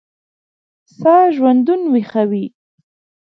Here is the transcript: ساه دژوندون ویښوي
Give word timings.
ساه 0.97 1.19
دژوندون 1.31 1.81
ویښوي 1.91 2.45